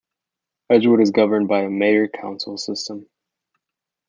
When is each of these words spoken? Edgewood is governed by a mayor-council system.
Edgewood 0.71 1.01
is 1.01 1.11
governed 1.11 1.47
by 1.47 1.59
a 1.61 1.69
mayor-council 1.69 2.57
system. 2.57 3.07